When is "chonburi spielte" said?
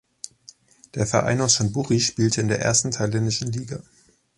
1.59-2.41